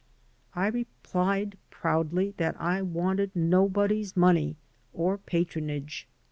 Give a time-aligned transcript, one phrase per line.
[0.55, 4.55] I replied proudly that I wanted nobody's money
[4.95, 6.07] or patronage.